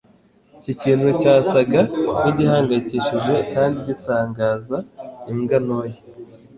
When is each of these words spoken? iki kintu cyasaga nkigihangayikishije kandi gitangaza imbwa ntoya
iki 0.59 0.73
kintu 0.81 1.07
cyasaga 1.21 1.79
nkigihangayikishije 2.19 3.35
kandi 3.53 3.77
gitangaza 3.87 4.77
imbwa 5.31 5.57
ntoya 5.65 5.97